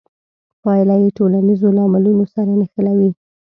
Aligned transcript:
پایله 0.63 0.95
یې 1.03 1.09
ټولنیزو 1.17 1.67
لاملونو 1.77 2.25
سره 2.35 2.51
نښلوي. 2.59 3.11